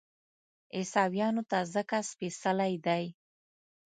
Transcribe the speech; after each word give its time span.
عیسویانو 0.75 1.43
ته 1.49 1.57
ځکه 1.73 1.97
سپېڅلی 2.09 2.73
دی. 2.85 3.05